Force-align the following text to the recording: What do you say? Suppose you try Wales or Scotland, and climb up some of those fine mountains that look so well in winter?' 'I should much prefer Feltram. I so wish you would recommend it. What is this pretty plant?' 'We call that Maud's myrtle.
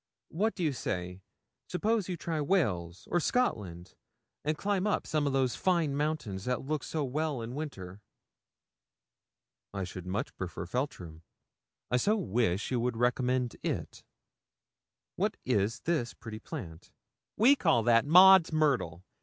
What 0.29 0.55
do 0.55 0.63
you 0.63 0.73
say? 0.73 1.21
Suppose 1.69 2.09
you 2.09 2.17
try 2.17 2.41
Wales 2.41 3.07
or 3.11 3.19
Scotland, 3.19 3.93
and 4.43 4.57
climb 4.57 4.87
up 4.87 5.05
some 5.05 5.27
of 5.27 5.33
those 5.33 5.55
fine 5.55 5.95
mountains 5.95 6.45
that 6.45 6.65
look 6.65 6.83
so 6.83 7.03
well 7.03 7.39
in 7.43 7.53
winter?' 7.53 8.01
'I 9.75 9.83
should 9.83 10.07
much 10.07 10.35
prefer 10.37 10.65
Feltram. 10.65 11.21
I 11.91 11.97
so 11.97 12.17
wish 12.17 12.71
you 12.71 12.79
would 12.79 12.97
recommend 12.97 13.57
it. 13.61 14.03
What 15.17 15.37
is 15.45 15.81
this 15.81 16.15
pretty 16.15 16.39
plant?' 16.39 16.91
'We 17.37 17.57
call 17.57 17.83
that 17.83 18.03
Maud's 18.03 18.51
myrtle. 18.51 19.03